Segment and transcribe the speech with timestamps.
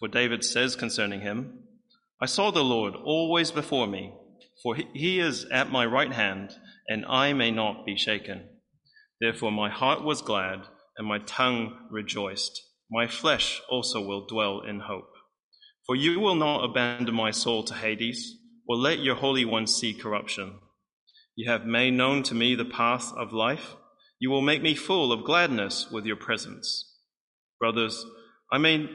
[0.00, 1.60] For David says concerning him,
[2.20, 4.12] I saw the Lord always before me,
[4.62, 6.50] for he is at my right hand,
[6.88, 8.48] and I may not be shaken.
[9.20, 10.62] Therefore my heart was glad,
[10.96, 12.60] and my tongue rejoiced.
[12.90, 15.12] My flesh also will dwell in hope.
[15.86, 19.94] For you will not abandon my soul to Hades, or let your Holy One see
[19.94, 20.58] corruption.
[21.36, 23.76] You have made known to me the path of life.
[24.18, 26.98] You will make me full of gladness with your presence.
[27.58, 28.04] Brothers,
[28.52, 28.88] I may,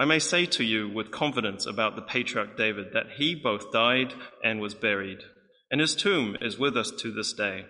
[0.00, 4.14] I may say to you with confidence about the patriarch David that he both died
[4.42, 5.18] and was buried,
[5.70, 7.66] and his tomb is with us to this day.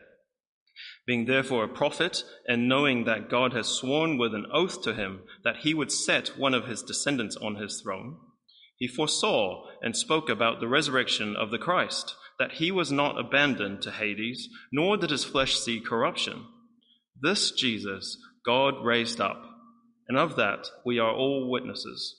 [1.09, 5.23] Being therefore a prophet, and knowing that God has sworn with an oath to him
[5.43, 8.19] that he would set one of his descendants on his throne,
[8.77, 13.83] he foresaw and spoke about the resurrection of the Christ, that he was not abandoned
[13.83, 16.47] to Hades, nor did his flesh see corruption.
[17.21, 19.43] This Jesus God raised up,
[20.09, 22.19] and of that we are all witnesses.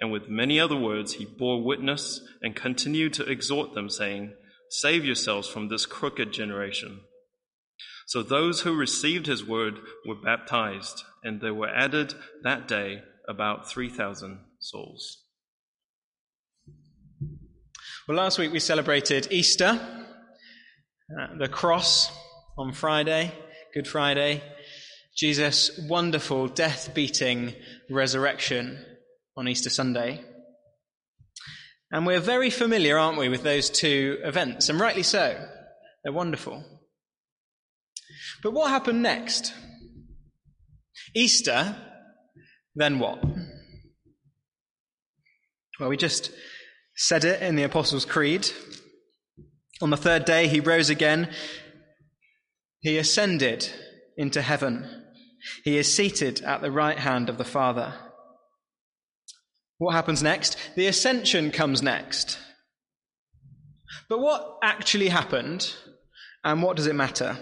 [0.00, 4.34] And with many other words he bore witness and continued to exhort them, saying,
[4.70, 7.00] Save yourselves from this crooked generation.
[8.06, 13.70] So those who received his word were baptized, and there were added that day about
[13.70, 15.18] 3,000 souls.
[18.08, 19.78] Well, last week we celebrated Easter,
[21.20, 22.10] uh, the cross
[22.58, 23.30] on Friday,
[23.74, 24.42] Good Friday,
[25.16, 27.54] Jesus' wonderful death beating
[27.88, 28.84] resurrection
[29.36, 30.24] on Easter Sunday.
[31.90, 35.46] And we're very familiar, aren't we, with those two events, and rightly so.
[36.02, 36.64] They're wonderful.
[38.42, 39.52] But what happened next?
[41.14, 41.76] Easter,
[42.74, 43.22] then what?
[45.78, 46.32] Well, we just
[46.96, 48.48] said it in the Apostles' Creed.
[49.80, 51.30] On the third day, he rose again.
[52.80, 53.68] He ascended
[54.16, 55.04] into heaven.
[55.64, 57.94] He is seated at the right hand of the Father.
[59.82, 60.56] What happens next?
[60.76, 62.38] The ascension comes next.
[64.08, 65.74] But what actually happened,
[66.44, 67.36] and what does it matter?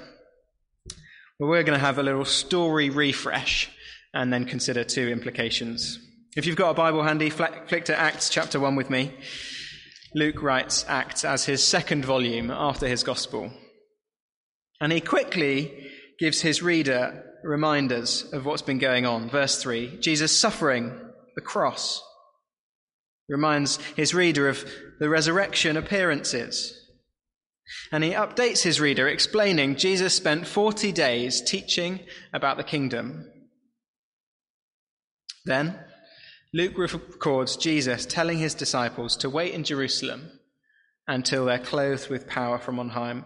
[1.39, 3.69] Well, we're going to have a little story refresh
[4.15, 5.99] and then consider two implications.
[6.35, 9.13] If you've got a Bible handy, flick to Acts chapter 1 with me.
[10.15, 13.53] Luke writes Acts as his second volume after his Gospel.
[14.81, 19.29] And he quickly gives his reader reminders of what's been going on.
[19.29, 20.99] Verse 3 Jesus suffering,
[21.37, 22.03] the cross,
[23.31, 24.69] reminds his reader of
[24.99, 26.77] the resurrection appearances.
[27.93, 32.01] And he updates his reader, explaining Jesus spent 40 days teaching
[32.35, 33.31] about the kingdom.
[35.45, 35.79] Then,
[36.53, 40.41] Luke records Jesus telling his disciples to wait in Jerusalem
[41.07, 43.23] until they're clothed with power from on high.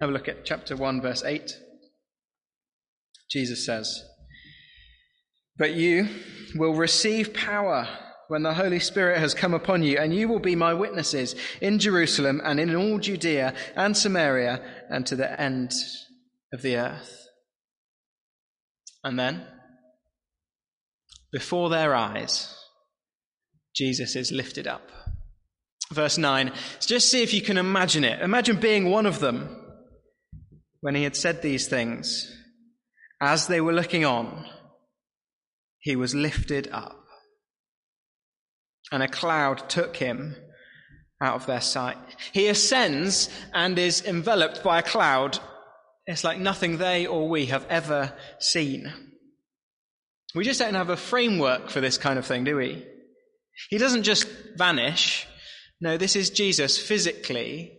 [0.00, 1.52] Have a look at chapter 1, verse 8.
[3.30, 4.02] Jesus says,
[5.56, 6.08] But you
[6.56, 7.88] will receive power
[8.28, 11.78] when the Holy Spirit has come upon you, and you will be my witnesses in
[11.78, 15.72] Jerusalem and in all Judea and Samaria and to the end
[16.52, 17.26] of the earth.
[19.02, 19.46] And then,
[21.32, 22.54] before their eyes,
[23.74, 24.90] Jesus is lifted up.
[25.92, 26.52] Verse 9.
[26.80, 28.20] Just see if you can imagine it.
[28.20, 29.56] Imagine being one of them
[30.80, 32.30] when he had said these things.
[33.20, 34.44] As they were looking on,
[35.80, 36.97] he was lifted up
[38.92, 40.36] and a cloud took him
[41.20, 41.96] out of their sight.
[42.32, 45.38] He ascends and is enveloped by a cloud.
[46.06, 48.92] It's like nothing they or we have ever seen.
[50.34, 52.86] We just don't have a framework for this kind of thing, do we?
[53.70, 55.26] He doesn't just vanish.
[55.80, 57.72] No, this is Jesus physically,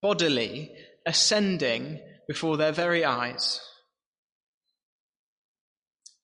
[0.00, 0.70] bodily,
[1.06, 3.60] ascending before their very eyes.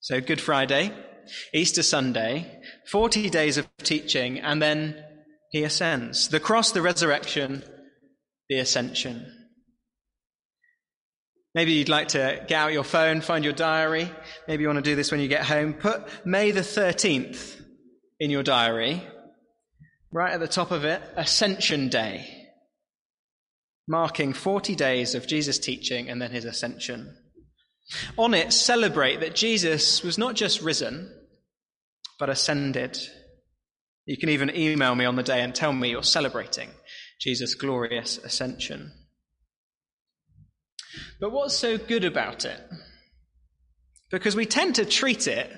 [0.00, 0.92] So, Good Friday,
[1.54, 2.60] Easter Sunday,
[2.90, 5.02] 40 days of teaching, and then
[5.50, 6.28] he ascends.
[6.28, 7.62] The cross, the resurrection,
[8.48, 9.26] the ascension.
[11.54, 14.10] Maybe you'd like to get out your phone, find your diary.
[14.46, 15.74] Maybe you want to do this when you get home.
[15.74, 17.60] Put May the 13th
[18.20, 19.02] in your diary.
[20.12, 22.28] Right at the top of it, Ascension Day,
[23.88, 27.16] marking 40 days of Jesus' teaching and then his ascension.
[28.16, 31.12] On it, celebrate that Jesus was not just risen,
[32.20, 32.98] but ascended.
[34.04, 36.68] You can even email me on the day and tell me you're celebrating
[37.18, 38.92] Jesus' glorious ascension.
[41.18, 42.60] But what's so good about it?
[44.10, 45.50] Because we tend to treat it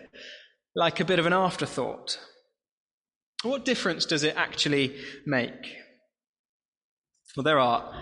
[0.75, 2.19] like a bit of an afterthought.
[3.43, 5.75] What difference does it actually make?
[7.37, 7.93] Well, there are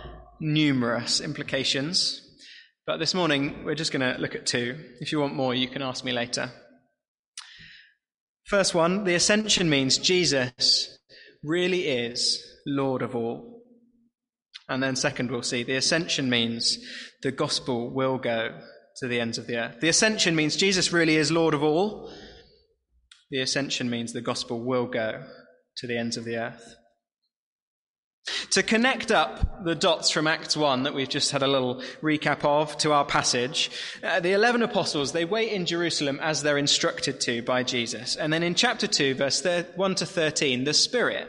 [0.40, 2.20] numerous implications,
[2.86, 4.76] but this morning we're just going to look at two.
[5.00, 6.50] If you want more, you can ask me later.
[8.50, 10.98] First one, the ascension means Jesus
[11.40, 13.62] really is Lord of all.
[14.68, 16.76] And then, second, we'll see the ascension means
[17.22, 18.58] the gospel will go
[18.96, 19.78] to the ends of the earth.
[19.80, 22.12] The ascension means Jesus really is Lord of all.
[23.30, 25.22] The ascension means the gospel will go
[25.76, 26.74] to the ends of the earth.
[28.52, 32.44] To connect up the dots from Acts 1 that we've just had a little recap
[32.44, 33.70] of to our passage,
[34.02, 38.16] uh, the 11 apostles, they wait in Jerusalem as they're instructed to by Jesus.
[38.16, 41.28] And then in chapter 2, verse 1 to 13, the Spirit,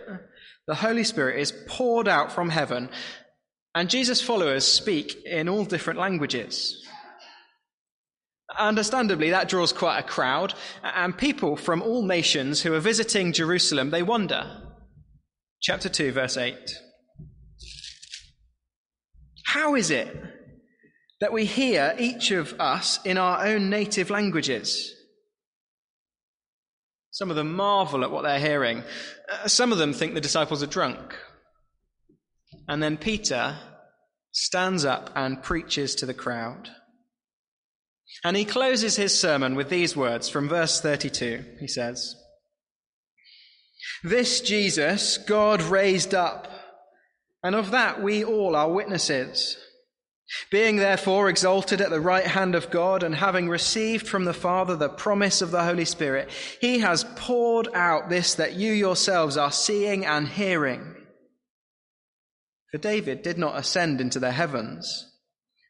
[0.65, 2.89] the Holy Spirit, is poured out from heaven,
[3.75, 6.83] and Jesus' followers speak in all different languages.
[8.57, 13.91] Understandably, that draws quite a crowd, and people from all nations who are visiting Jerusalem,
[13.91, 14.59] they wonder.
[15.61, 16.57] Chapter 2, verse 8.
[19.51, 20.07] How is it
[21.19, 24.95] that we hear each of us in our own native languages?
[27.09, 28.81] Some of them marvel at what they're hearing.
[29.29, 31.17] Uh, some of them think the disciples are drunk.
[32.69, 33.57] And then Peter
[34.31, 36.69] stands up and preaches to the crowd.
[38.23, 41.43] And he closes his sermon with these words from verse 32.
[41.59, 42.15] He says,
[44.01, 46.47] This Jesus God raised up
[47.43, 49.57] and of that we all are witnesses.
[50.49, 54.77] Being therefore exalted at the right hand of God and having received from the Father
[54.77, 56.29] the promise of the Holy Spirit,
[56.61, 60.95] he has poured out this that you yourselves are seeing and hearing.
[62.71, 65.11] For David did not ascend into the heavens,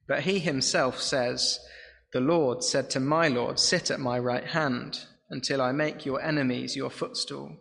[0.08, 1.60] but he himself says,
[2.14, 5.00] The Lord said to my Lord, Sit at my right hand
[5.32, 7.58] until I make your enemies your footstool.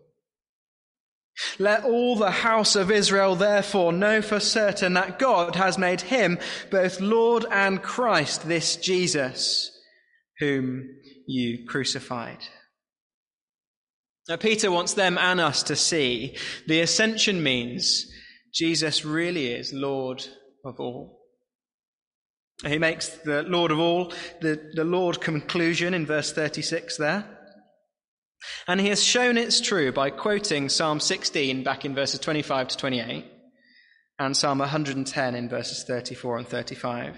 [1.58, 6.38] Let all the house of Israel therefore know for certain that God has made him
[6.70, 9.70] both Lord and Christ, this Jesus,
[10.38, 10.88] whom
[11.26, 12.44] you crucified.
[14.28, 18.06] Now, Peter wants them and us to see the ascension means
[18.52, 20.24] Jesus really is Lord
[20.64, 21.20] of all.
[22.64, 27.39] He makes the Lord of all, the, the Lord conclusion in verse 36 there.
[28.66, 32.76] And he has shown it's true by quoting Psalm 16 back in verses 25 to
[32.76, 33.26] 28
[34.18, 37.16] and Psalm 110 in verses 34 and 35.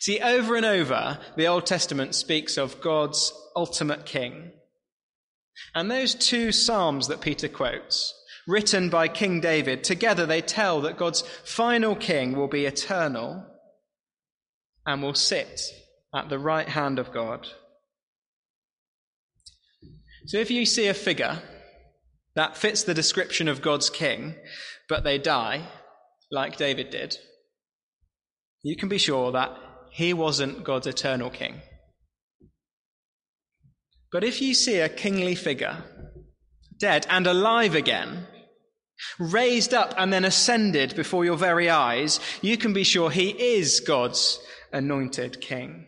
[0.00, 4.52] See, over and over, the Old Testament speaks of God's ultimate king.
[5.74, 8.14] And those two Psalms that Peter quotes,
[8.46, 13.44] written by King David, together they tell that God's final king will be eternal
[14.84, 15.60] and will sit
[16.14, 17.48] at the right hand of God
[20.26, 21.40] so if you see a figure
[22.34, 24.34] that fits the description of God's king,
[24.88, 25.66] but they die,
[26.30, 27.16] like David did,
[28.62, 29.56] you can be sure that
[29.90, 31.62] he wasn't God's eternal king.
[34.12, 35.84] But if you see a kingly figure,
[36.78, 38.26] dead and alive again,
[39.18, 43.80] raised up and then ascended before your very eyes, you can be sure he is
[43.80, 44.38] God's
[44.72, 45.86] anointed king.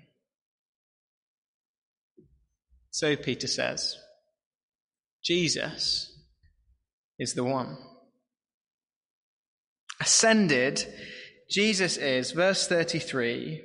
[2.91, 3.97] So Peter says.
[5.23, 6.13] Jesus
[7.19, 7.77] is the one.
[10.01, 10.87] Ascended,
[11.51, 13.63] Jesus is, verse 33,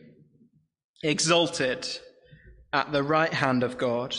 [1.03, 1.87] exalted
[2.71, 4.15] at the right hand of God.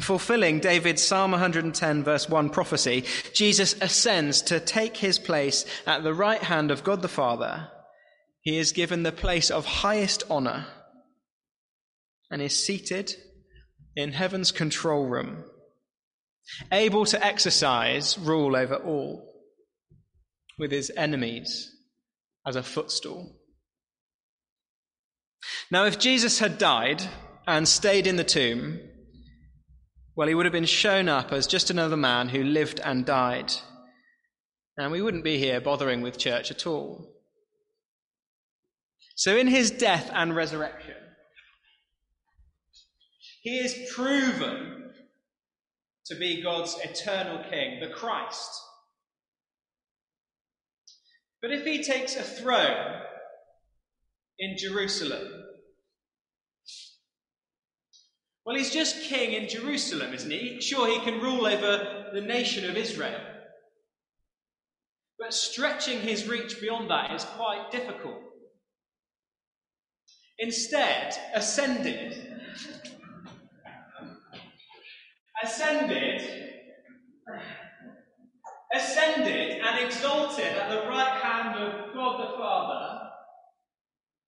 [0.00, 6.14] Fulfilling David's Psalm 110, verse 1 prophecy, Jesus ascends to take his place at the
[6.14, 7.68] right hand of God the Father.
[8.40, 10.66] He is given the place of highest honor
[12.30, 13.14] and is seated
[13.96, 15.44] in heaven's control room,
[16.72, 19.26] able to exercise rule over all,
[20.58, 21.70] with his enemies
[22.46, 23.36] as a footstool.
[25.70, 27.02] Now, if Jesus had died
[27.46, 28.80] and stayed in the tomb,
[30.16, 33.52] well, he would have been shown up as just another man who lived and died.
[34.76, 37.06] And we wouldn't be here bothering with church at all.
[39.14, 40.96] So, in his death and resurrection,
[43.40, 44.92] he is proven
[46.06, 48.50] to be God's eternal king, the Christ.
[51.40, 53.00] But if he takes a throne
[54.38, 55.26] in Jerusalem,
[58.44, 60.60] well, he's just king in Jerusalem, isn't he?
[60.60, 63.20] Sure, he can rule over the nation of Israel.
[65.18, 68.20] But stretching his reach beyond that is quite difficult.
[70.38, 72.30] Instead, ascended,
[75.42, 76.22] ascended,
[78.74, 83.00] ascended and exalted at the right hand of God the Father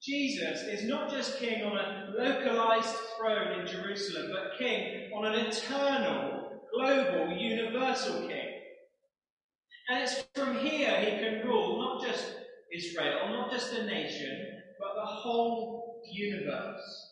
[0.03, 5.47] Jesus is not just king on a localized throne in Jerusalem, but king on an
[5.47, 8.49] eternal, global, universal king.
[9.89, 12.35] And it's from here he can rule not just
[12.75, 17.12] Israel, not just a nation, but the whole universe.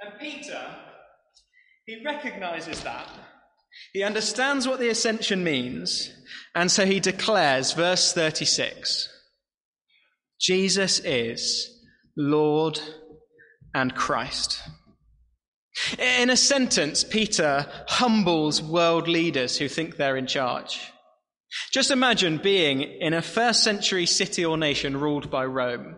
[0.00, 0.76] And Peter,
[1.86, 3.08] he recognizes that
[3.92, 6.12] he understands what the ascension means,
[6.54, 9.08] and so he declares, verse 36
[10.40, 11.68] Jesus is
[12.16, 12.80] Lord
[13.74, 14.60] and Christ.
[15.98, 20.80] In a sentence, Peter humbles world leaders who think they're in charge.
[21.72, 25.96] Just imagine being in a first century city or nation ruled by Rome.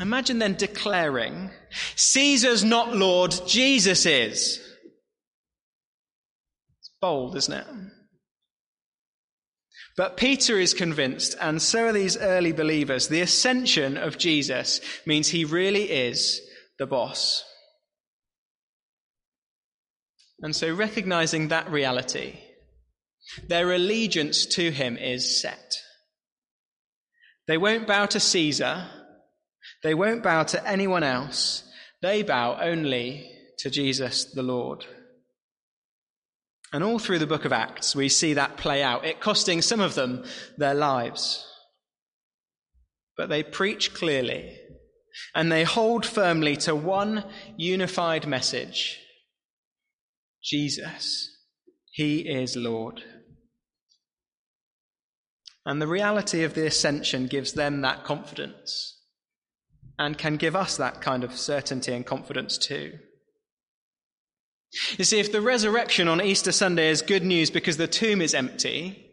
[0.00, 1.50] Imagine then declaring,
[1.96, 4.58] Caesar's not Lord, Jesus is.
[6.78, 7.66] It's bold, isn't it?
[9.96, 15.28] But Peter is convinced, and so are these early believers, the ascension of Jesus means
[15.28, 16.40] he really is
[16.78, 17.44] the boss.
[20.40, 22.38] And so, recognizing that reality,
[23.46, 25.74] their allegiance to him is set.
[27.46, 28.88] They won't bow to Caesar,
[29.82, 31.64] they won't bow to anyone else,
[32.02, 34.84] they bow only to Jesus the Lord.
[36.72, 39.80] And all through the book of Acts, we see that play out, it costing some
[39.80, 40.24] of them
[40.56, 41.46] their lives.
[43.16, 44.56] But they preach clearly
[45.34, 47.24] and they hold firmly to one
[47.56, 48.98] unified message
[50.42, 51.28] Jesus,
[51.90, 53.02] He is Lord.
[55.66, 58.99] And the reality of the ascension gives them that confidence
[60.00, 62.98] and can give us that kind of certainty and confidence too.
[64.96, 68.34] You see, if the resurrection on Easter Sunday is good news because the tomb is
[68.34, 69.12] empty,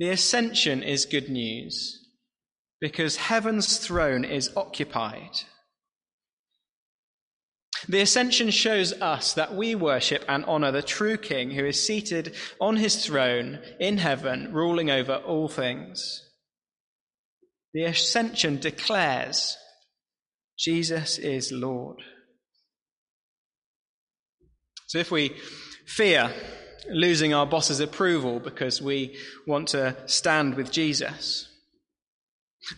[0.00, 2.04] the ascension is good news
[2.80, 5.30] because heaven's throne is occupied.
[7.88, 12.34] The ascension shows us that we worship and honor the true King who is seated
[12.60, 16.25] on his throne in heaven, ruling over all things.
[17.76, 19.58] The ascension declares
[20.58, 21.98] Jesus is Lord.
[24.86, 25.36] So if we
[25.84, 26.32] fear
[26.88, 31.48] losing our boss's approval because we want to stand with Jesus,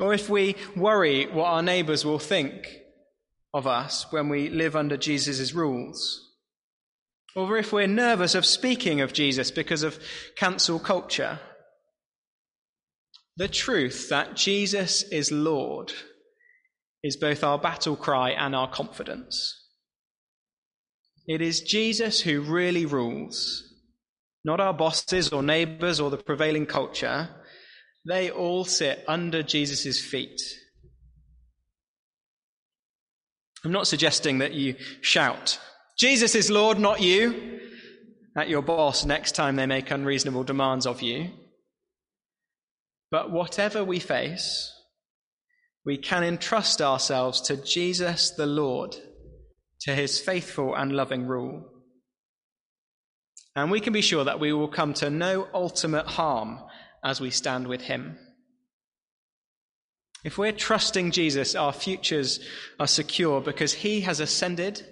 [0.00, 2.66] or if we worry what our neighbours will think
[3.54, 6.28] of us when we live under Jesus' rules,
[7.36, 10.00] or if we're nervous of speaking of Jesus because of
[10.34, 11.38] cancel culture,
[13.38, 15.92] the truth that Jesus is Lord
[17.04, 19.54] is both our battle cry and our confidence.
[21.28, 23.62] It is Jesus who really rules,
[24.44, 27.28] not our bosses or neighbors or the prevailing culture.
[28.04, 30.42] They all sit under Jesus' feet.
[33.64, 35.60] I'm not suggesting that you shout,
[35.96, 37.60] Jesus is Lord, not you,
[38.36, 41.30] at your boss next time they make unreasonable demands of you.
[43.10, 44.72] But whatever we face,
[45.84, 48.96] we can entrust ourselves to Jesus the Lord
[49.80, 51.64] to his faithful and loving rule.
[53.56, 56.60] And we can be sure that we will come to no ultimate harm
[57.02, 58.18] as we stand with him.
[60.24, 62.40] If we're trusting Jesus, our futures
[62.78, 64.84] are secure because he has ascended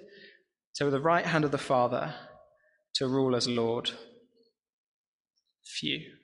[0.75, 2.15] to the right hand of the Father
[2.95, 3.91] to rule as Lord.
[5.65, 6.16] Few.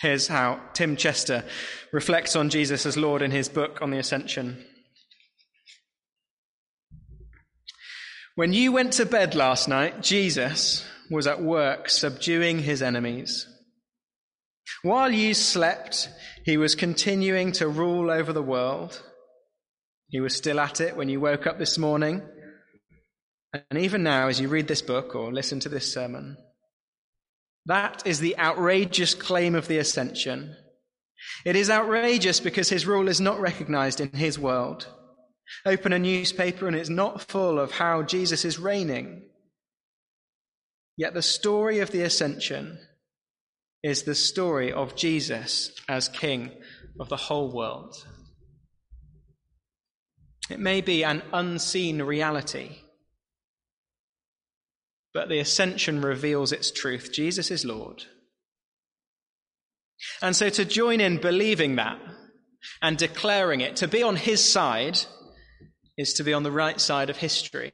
[0.00, 1.44] Here's how Tim Chester
[1.92, 4.64] reflects on Jesus as Lord in his book on the Ascension.
[8.34, 13.46] When you went to bed last night, Jesus was at work subduing his enemies.
[14.82, 16.08] While you slept,
[16.46, 19.02] he was continuing to rule over the world.
[20.08, 22.22] He was still at it when you woke up this morning.
[23.52, 26.38] And even now, as you read this book or listen to this sermon,
[27.70, 30.56] that is the outrageous claim of the ascension.
[31.44, 34.88] It is outrageous because his rule is not recognized in his world.
[35.64, 39.22] Open a newspaper and it's not full of how Jesus is reigning.
[40.96, 42.78] Yet the story of the ascension
[43.82, 46.50] is the story of Jesus as King
[46.98, 47.96] of the whole world.
[50.50, 52.78] It may be an unseen reality,
[55.12, 57.12] but the ascension reveals its truth.
[57.12, 58.04] Jesus is Lord.
[60.22, 62.00] And so to join in believing that
[62.80, 64.98] and declaring it, to be on his side,
[65.96, 67.72] is to be on the right side of history.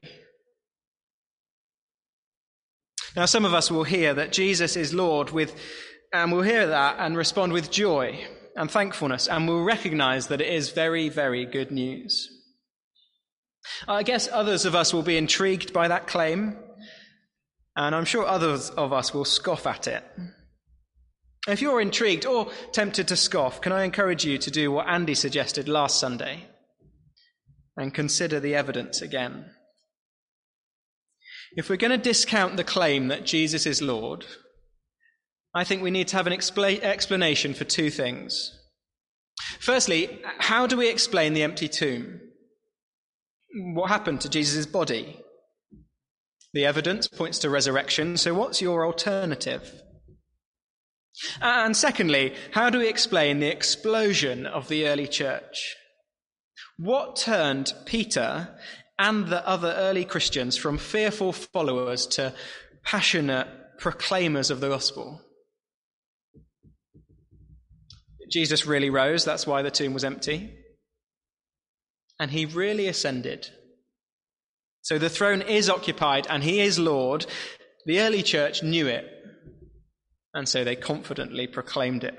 [3.15, 5.59] Now, some of us will hear that Jesus is Lord with
[6.13, 8.25] and we'll hear that and respond with joy
[8.55, 12.31] and thankfulness, and we'll recognize that it is very, very good news.
[13.87, 16.57] I guess others of us will be intrigued by that claim,
[17.77, 20.03] and I'm sure others of us will scoff at it.
[21.47, 25.15] If you're intrigued or tempted to scoff, can I encourage you to do what Andy
[25.15, 26.49] suggested last Sunday
[27.77, 29.51] and consider the evidence again?
[31.53, 34.25] If we're going to discount the claim that Jesus is Lord,
[35.55, 38.53] I think we need to have an expla- explanation for two things.
[39.61, 42.21] Firstly, how do we explain the empty tomb?
[43.75, 45.21] What happened to Jesus' body?
[46.57, 49.83] The evidence points to resurrection, so what's your alternative?
[51.43, 55.77] Uh, and secondly, how do we explain the explosion of the early church?
[56.79, 58.57] What turned Peter
[58.99, 62.33] and the other early Christians from fearful followers to
[62.83, 65.21] passionate proclaimers of the gospel?
[68.31, 70.57] Jesus really rose, that's why the tomb was empty.
[72.19, 73.51] And he really ascended.
[74.87, 77.27] So the throne is occupied and he is Lord.
[77.87, 79.05] The early church knew it,
[80.33, 82.17] and so they confidently proclaimed it.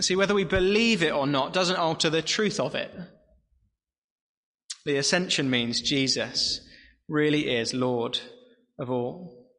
[0.00, 2.90] See, whether we believe it or not doesn't alter the truth of it.
[4.86, 6.62] The ascension means Jesus
[7.10, 8.20] really is Lord
[8.78, 9.50] of all.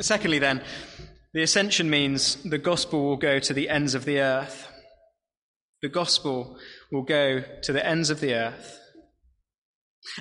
[0.00, 0.64] Secondly, then,
[1.32, 4.66] the ascension means the gospel will go to the ends of the earth.
[5.80, 6.58] The gospel
[6.94, 8.80] will go to the ends of the earth.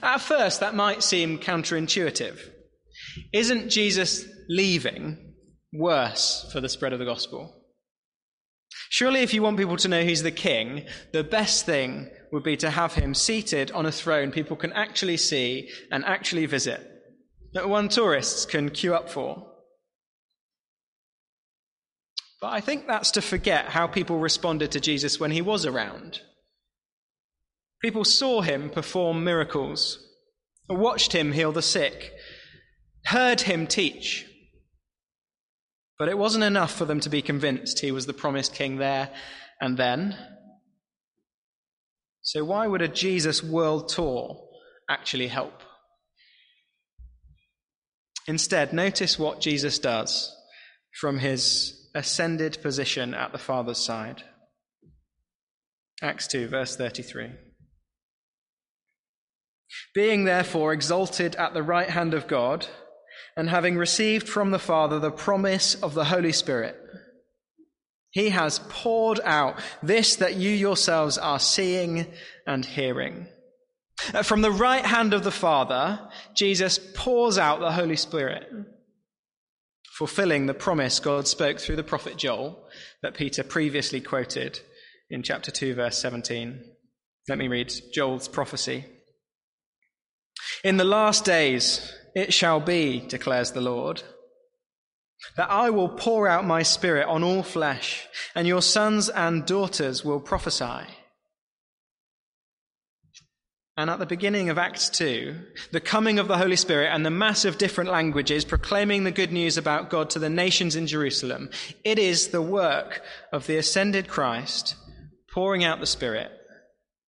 [0.02, 2.40] At first, that might seem counterintuitive.
[3.32, 5.36] Isn't Jesus leaving
[5.72, 7.62] worse for the spread of the gospel?
[8.90, 12.58] Surely, if you want people to know he's the king, the best thing would be
[12.58, 16.82] to have him seated on a throne people can actually see and actually visit,
[17.54, 19.48] that one tourists can queue up for.
[22.42, 26.20] But I think that's to forget how people responded to Jesus when he was around.
[27.84, 30.00] People saw him perform miracles,
[30.70, 32.14] watched him heal the sick,
[33.06, 34.26] heard him teach.
[36.00, 39.10] But it wasn't enough for them to be convinced he was the promised king there
[39.60, 40.18] and then.
[42.22, 44.42] So, why would a Jesus world tour
[44.90, 45.62] actually help?
[48.28, 50.34] Instead, notice what Jesus does
[51.02, 54.24] from his ascended position at the Father's side.
[56.02, 57.32] Acts 2, verse 33.
[59.94, 62.68] Being therefore exalted at the right hand of God,
[63.36, 66.76] and having received from the Father the promise of the Holy Spirit,
[68.12, 72.06] he has poured out this that you yourselves are seeing
[72.46, 73.28] and hearing.
[74.24, 76.00] From the right hand of the Father,
[76.36, 78.48] Jesus pours out the Holy Spirit
[79.94, 82.68] fulfilling the promise God spoke through the prophet Joel
[83.04, 84.60] that Peter previously quoted
[85.10, 86.64] in chapter 2, verse 17.
[87.30, 88.86] Let me read Joel's prophecy.
[90.64, 94.02] In the last days it shall be, declares the Lord,
[95.36, 100.06] that I will pour out my spirit on all flesh, and your sons and daughters
[100.06, 100.88] will prophesy.
[103.76, 105.36] And at the beginning of Acts 2,
[105.72, 109.32] the coming of the Holy Spirit and the mass of different languages proclaiming the good
[109.32, 111.50] news about God to the nations in Jerusalem,
[111.84, 114.76] it is the work of the ascended Christ
[115.32, 116.32] pouring out the Spirit,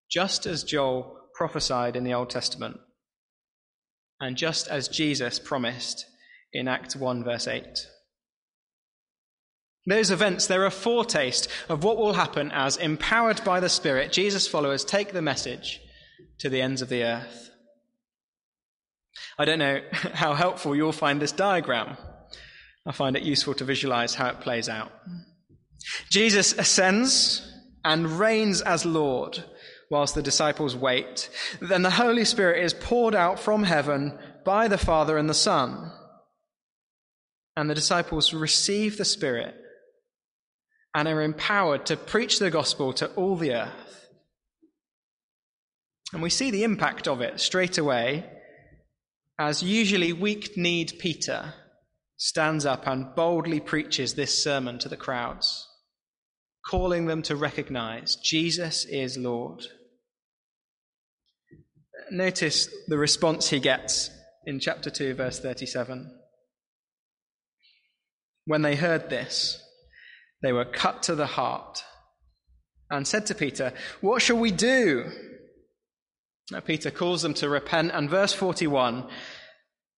[0.10, 2.80] just as Joel prophesied in the Old Testament,
[4.19, 6.06] and just as Jesus promised
[6.54, 7.65] in Acts 1, verse 8.
[9.88, 14.47] Those events, they're a foretaste of what will happen as, empowered by the Spirit, Jesus'
[14.47, 15.80] followers take the message
[16.39, 17.51] to the ends of the earth.
[19.38, 21.97] I don't know how helpful you'll find this diagram.
[22.86, 24.91] I find it useful to visualize how it plays out.
[26.10, 27.51] Jesus ascends
[27.84, 29.43] and reigns as Lord
[29.89, 31.30] whilst the disciples wait.
[31.62, 35.91] Then the Holy Spirit is poured out from heaven by the Father and the Son.
[37.56, 39.56] And the disciples receive the Spirit
[40.93, 44.08] and are empowered to preach the gospel to all the earth.
[46.13, 48.26] And we see the impact of it straight away
[49.38, 51.54] as usually weak kneed Peter
[52.17, 55.64] stands up and boldly preaches this sermon to the crowds,
[56.69, 59.62] calling them to recognize Jesus is Lord.
[62.12, 64.10] Notice the response he gets
[64.45, 66.12] in chapter 2, verse 37.
[68.45, 69.62] When they heard this,
[70.41, 71.84] they were cut to the heart
[72.89, 75.06] and said to Peter, What shall we do?
[76.51, 79.08] Now, Peter calls them to repent, and verse 41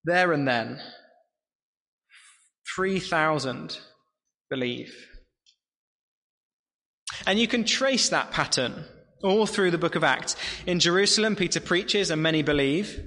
[0.06, 0.80] there and then,
[2.73, 3.77] 3,000
[4.49, 5.16] believe.
[7.25, 8.86] And you can trace that pattern
[9.23, 10.36] all through the book of Acts.
[10.65, 13.01] In Jerusalem, Peter preaches and many believe.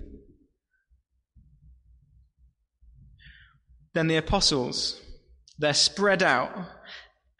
[3.95, 5.01] Then the apostles,
[5.59, 6.53] they're spread out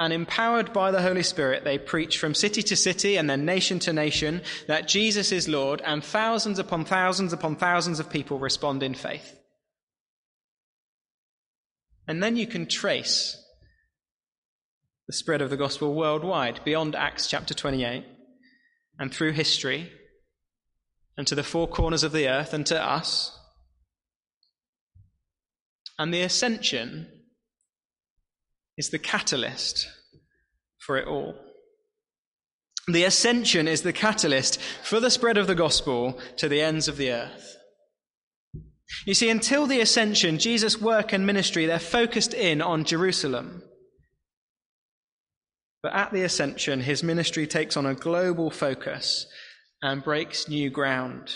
[0.01, 3.79] and empowered by the Holy Spirit, they preach from city to city and then nation
[3.81, 8.83] to nation that Jesus is Lord, and thousands upon thousands upon thousands of people respond
[8.83, 9.39] in faith.
[12.09, 13.37] And then you can trace
[15.11, 18.05] the spread of the gospel worldwide beyond Acts chapter 28
[18.97, 19.91] and through history
[21.17, 23.37] and to the four corners of the earth and to us.
[25.99, 27.09] And the ascension
[28.77, 29.89] is the catalyst
[30.79, 31.35] for it all.
[32.87, 36.99] The ascension is the catalyst for the spread of the gospel to the ends of
[36.99, 37.57] the earth.
[39.07, 43.65] You see, until the ascension, Jesus' work and ministry, they're focused in on Jerusalem.
[45.83, 49.27] But at the ascension, his ministry takes on a global focus
[49.83, 51.33] and breaks new ground.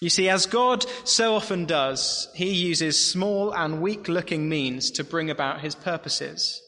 [0.00, 5.04] You see, as God so often does, he uses small and weak looking means to
[5.04, 6.62] bring about his purposes.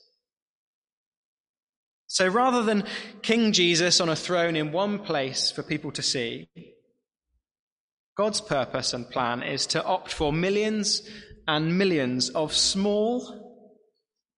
[2.08, 2.84] So rather than
[3.22, 6.48] King Jesus on a throne in one place for people to see,
[8.16, 11.08] God's purpose and plan is to opt for millions
[11.46, 13.78] and millions of small,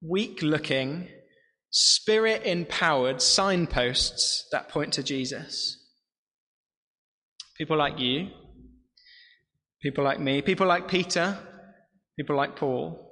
[0.03, 1.09] weak looking,
[1.73, 5.79] spirit empowered signposts that point to Jesus.
[7.59, 8.29] People like you,
[9.83, 11.37] People like me, people like Peter,
[12.17, 13.11] people like Paul.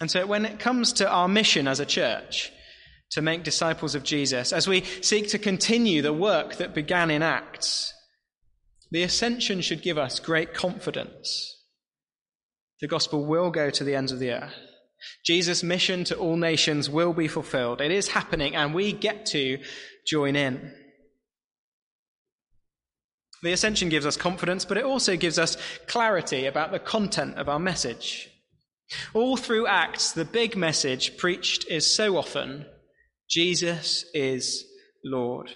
[0.00, 2.52] And so when it comes to our mission as a church,
[3.10, 7.22] to make disciples of Jesus, as we seek to continue the work that began in
[7.22, 7.92] Acts,
[8.90, 11.62] the ascension should give us great confidence.
[12.80, 14.54] The gospel will go to the ends of the earth.
[15.24, 17.80] Jesus' mission to all nations will be fulfilled.
[17.80, 19.58] It is happening, and we get to
[20.06, 20.72] join in.
[23.42, 27.48] The ascension gives us confidence, but it also gives us clarity about the content of
[27.48, 28.30] our message.
[29.12, 32.66] All through Acts, the big message preached is so often
[33.28, 34.64] Jesus is
[35.04, 35.50] Lord.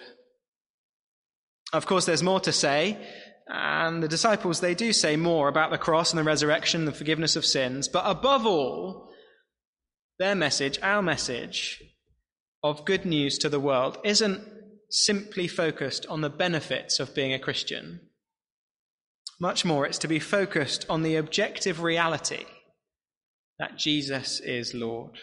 [1.73, 2.97] Of course, there's more to say,
[3.47, 7.35] and the disciples, they do say more about the cross and the resurrection, the forgiveness
[7.35, 9.08] of sins, but above all,
[10.19, 11.81] their message, our message
[12.61, 14.41] of good news to the world, isn't
[14.89, 18.01] simply focused on the benefits of being a Christian.
[19.39, 22.45] Much more, it's to be focused on the objective reality
[23.57, 25.17] that Jesus is Lord.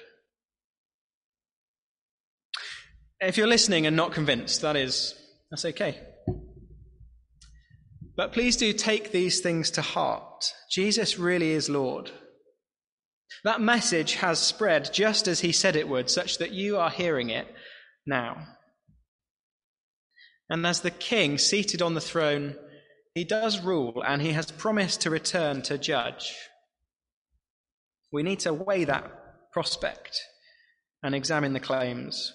[3.21, 5.15] If you're listening and not convinced, that is,
[5.51, 6.01] that's okay.
[8.17, 10.53] But please do take these things to heart.
[10.71, 12.11] Jesus really is Lord.
[13.45, 17.31] That message has spread just as he said it would, such that you are hearing
[17.31, 17.47] it
[18.07, 18.47] now.
[20.49, 22.57] And as the king seated on the throne,
[23.15, 26.35] he does rule and he has promised to return to judge.
[28.13, 29.11] We need to weigh that
[29.53, 30.21] prospect
[31.03, 32.33] and examine the claims.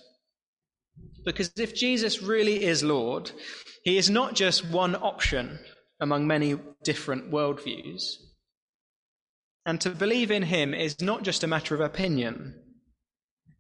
[1.24, 3.32] Because if Jesus really is Lord,
[3.84, 5.60] he is not just one option
[6.00, 8.16] among many different worldviews.
[9.66, 12.60] And to believe in him is not just a matter of opinion,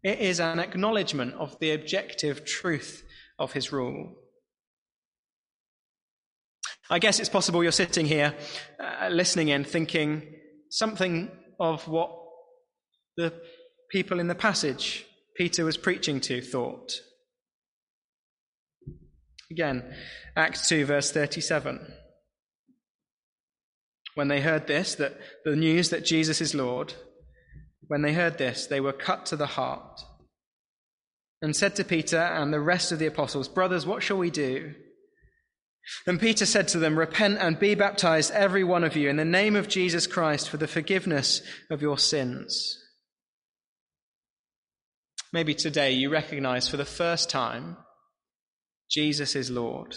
[0.03, 3.03] it is an acknowledgement of the objective truth
[3.37, 4.15] of his rule.
[6.89, 8.35] I guess it's possible you're sitting here
[8.79, 10.23] uh, listening in thinking
[10.69, 12.11] something of what
[13.15, 13.33] the
[13.89, 15.05] people in the passage
[15.37, 16.91] Peter was preaching to thought.
[19.49, 19.93] Again,
[20.35, 21.93] Acts 2, verse 37.
[24.21, 26.93] When they heard this, that the news that Jesus is Lord,
[27.87, 29.99] when they heard this, they were cut to the heart
[31.41, 34.75] and said to Peter and the rest of the apostles, Brothers, what shall we do?
[36.05, 39.25] Then Peter said to them, Repent and be baptized, every one of you, in the
[39.25, 42.77] name of Jesus Christ for the forgiveness of your sins.
[45.33, 47.77] Maybe today you recognize for the first time
[48.87, 49.95] Jesus is Lord.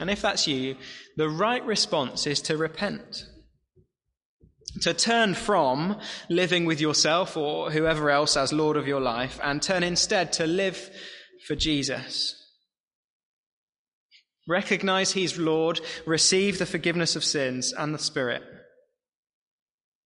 [0.00, 0.76] And if that's you,
[1.16, 3.24] the right response is to repent.
[4.82, 9.60] To turn from living with yourself or whoever else as Lord of your life and
[9.60, 10.90] turn instead to live
[11.46, 12.34] for Jesus.
[14.46, 18.42] Recognize He's Lord, receive the forgiveness of sins and the Spirit.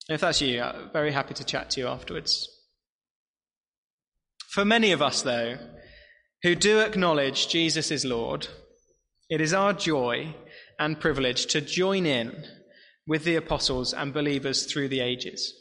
[0.09, 2.49] If that's you, I'm very happy to chat to you afterwards.
[4.51, 5.59] For many of us, though,
[6.43, 8.49] who do acknowledge Jesus is Lord,
[9.33, 10.35] it is our joy
[10.79, 12.45] and privilege to join in
[13.07, 15.55] with the apostles and believers through the ages.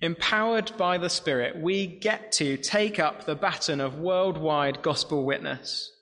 [0.00, 5.92] Empowered by the Spirit, we get to take up the baton of worldwide gospel witness.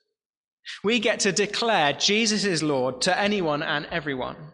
[0.83, 4.53] We get to declare Jesus is Lord to anyone and everyone.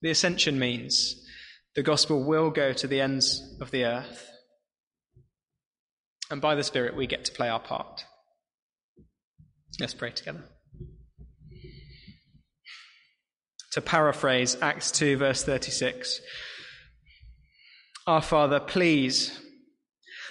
[0.00, 1.26] The ascension means
[1.74, 4.30] the gospel will go to the ends of the earth.
[6.30, 8.06] And by the Spirit, we get to play our part.
[9.80, 10.44] Let's pray together.
[13.72, 16.20] To paraphrase Acts 2, verse 36
[18.06, 19.40] Our Father, please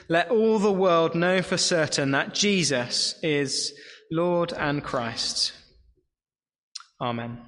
[0.10, 3.74] let all the world know for certain that Jesus is
[4.12, 5.54] Lord and Christ.
[7.00, 7.47] Amen.